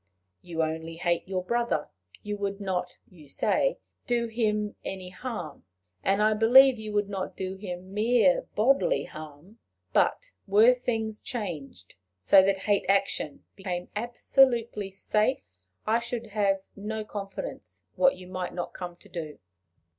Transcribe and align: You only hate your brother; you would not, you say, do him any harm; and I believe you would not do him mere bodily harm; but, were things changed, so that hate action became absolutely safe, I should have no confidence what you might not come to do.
You 0.41 0.63
only 0.63 0.95
hate 0.95 1.27
your 1.27 1.43
brother; 1.43 1.89
you 2.23 2.35
would 2.35 2.59
not, 2.59 2.97
you 3.07 3.27
say, 3.29 3.77
do 4.07 4.25
him 4.25 4.75
any 4.83 5.09
harm; 5.09 5.63
and 6.03 6.23
I 6.23 6.33
believe 6.33 6.79
you 6.79 6.91
would 6.93 7.07
not 7.07 7.37
do 7.37 7.55
him 7.55 7.93
mere 7.93 8.47
bodily 8.55 9.03
harm; 9.03 9.59
but, 9.93 10.31
were 10.47 10.73
things 10.73 11.19
changed, 11.21 11.93
so 12.19 12.41
that 12.41 12.61
hate 12.65 12.87
action 12.89 13.45
became 13.55 13.89
absolutely 13.95 14.89
safe, 14.89 15.45
I 15.85 15.99
should 15.99 16.31
have 16.33 16.63
no 16.75 17.05
confidence 17.05 17.83
what 17.95 18.15
you 18.15 18.25
might 18.27 18.55
not 18.55 18.73
come 18.73 18.95
to 18.95 19.07
do. 19.07 19.37